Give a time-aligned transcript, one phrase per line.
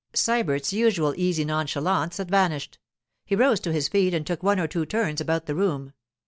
[0.15, 2.79] Sybert's usual easy nonchalance had vanished.
[3.23, 5.93] He rose to his feet and took one or two turns about the room.